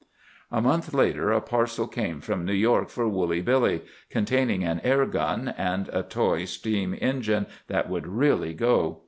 A 0.51 0.63
month 0.63 0.95
later, 0.95 1.31
a 1.31 1.39
parcel 1.39 1.85
came 1.87 2.21
from 2.21 2.43
New 2.43 2.55
York 2.55 2.89
for 2.89 3.07
Woolly 3.07 3.39
Billy, 3.39 3.81
containing 4.09 4.63
an 4.63 4.81
air 4.83 5.05
gun, 5.05 5.53
and 5.55 5.89
a 5.93 6.01
toy 6.01 6.45
steam 6.45 6.97
engine 6.99 7.45
that 7.67 7.87
would 7.87 8.07
really 8.07 8.55
go. 8.55 8.97